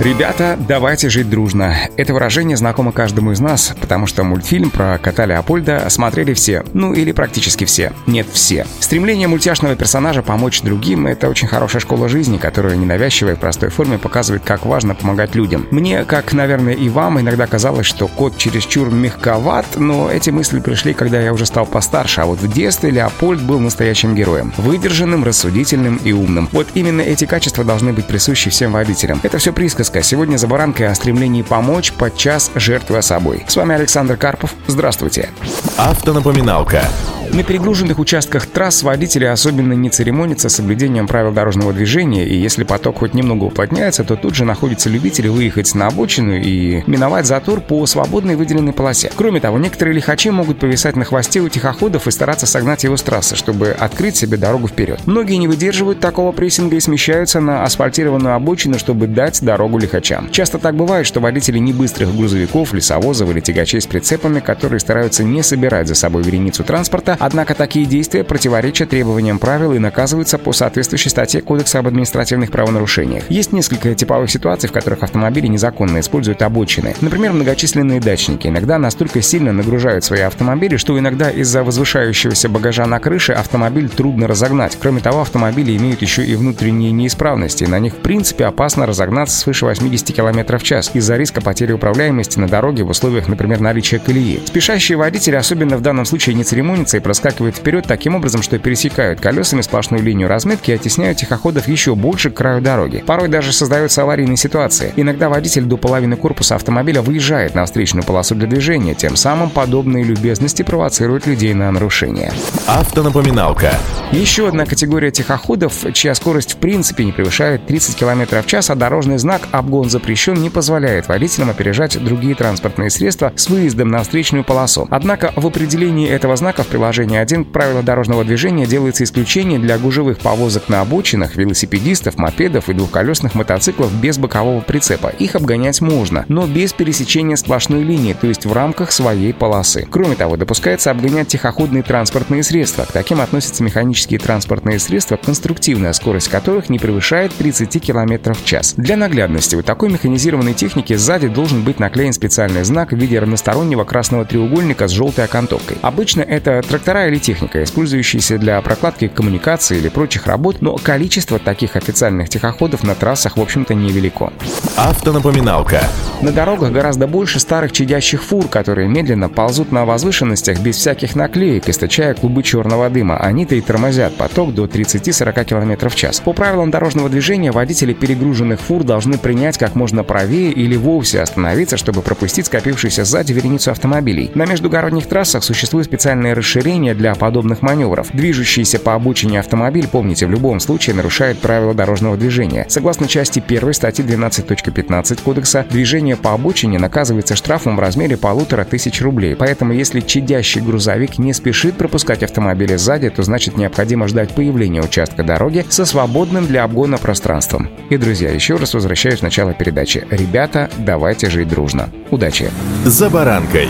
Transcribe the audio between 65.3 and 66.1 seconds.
собирать за